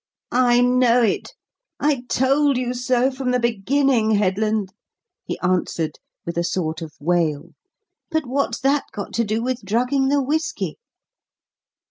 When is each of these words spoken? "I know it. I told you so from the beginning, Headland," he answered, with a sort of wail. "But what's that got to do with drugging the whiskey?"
"I 0.31 0.61
know 0.61 1.03
it. 1.03 1.35
I 1.79 2.05
told 2.09 2.57
you 2.57 2.73
so 2.73 3.11
from 3.11 3.29
the 3.29 3.39
beginning, 3.39 4.15
Headland," 4.15 4.73
he 5.25 5.37
answered, 5.41 5.99
with 6.25 6.39
a 6.39 6.43
sort 6.43 6.81
of 6.81 6.95
wail. 6.99 7.51
"But 8.09 8.25
what's 8.25 8.59
that 8.61 8.85
got 8.93 9.13
to 9.13 9.23
do 9.23 9.43
with 9.43 9.61
drugging 9.63 10.07
the 10.07 10.19
whiskey?" 10.19 10.79